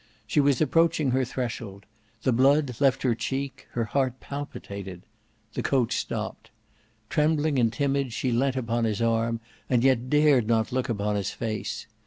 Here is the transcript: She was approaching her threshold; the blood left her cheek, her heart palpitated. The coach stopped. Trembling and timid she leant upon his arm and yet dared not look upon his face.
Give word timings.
She 0.25 0.39
was 0.39 0.59
approaching 0.59 1.11
her 1.11 1.23
threshold; 1.23 1.85
the 2.23 2.33
blood 2.33 2.75
left 2.81 3.03
her 3.03 3.13
cheek, 3.13 3.67
her 3.73 3.83
heart 3.85 4.19
palpitated. 4.19 5.03
The 5.53 5.61
coach 5.61 5.95
stopped. 5.95 6.49
Trembling 7.07 7.59
and 7.59 7.71
timid 7.71 8.11
she 8.11 8.31
leant 8.31 8.55
upon 8.55 8.85
his 8.85 8.99
arm 8.99 9.41
and 9.69 9.83
yet 9.83 10.09
dared 10.09 10.47
not 10.47 10.71
look 10.71 10.89
upon 10.89 11.17
his 11.17 11.29
face. 11.29 11.85